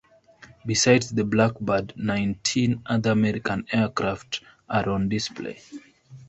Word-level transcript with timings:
Besides 0.65 1.11
the 1.11 1.23
Blackbird, 1.23 1.93
nineteen 1.95 2.81
other 2.87 3.11
American 3.11 3.67
aircraft 3.71 4.41
are 4.67 4.89
on 4.89 5.09
display. 5.09 5.59